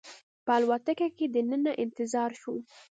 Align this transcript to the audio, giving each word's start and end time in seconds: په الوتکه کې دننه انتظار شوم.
په 0.45 0.51
الوتکه 0.57 1.07
کې 1.17 1.25
دننه 1.35 1.71
انتظار 1.83 2.31
شوم. 2.41 2.57